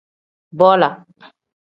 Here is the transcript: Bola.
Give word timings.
Bola. 0.61 0.89